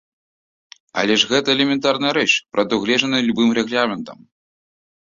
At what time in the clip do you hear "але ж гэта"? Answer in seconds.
1.01-1.47